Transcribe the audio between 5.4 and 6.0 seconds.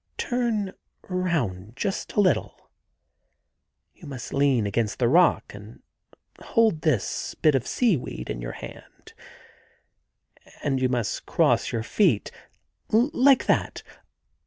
and